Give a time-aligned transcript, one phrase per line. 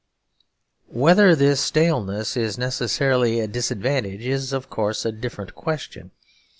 [0.89, 6.09] Whether this staleness is necessarily a disadvantage is, of course, a different question.